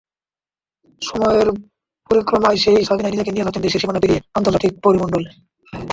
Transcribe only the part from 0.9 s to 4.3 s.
সময়ের পরিক্রমায় সেই সাবিনাই নিজেকে নিয়ে যাচ্ছেন দেশের সীমানা পেরিয়ে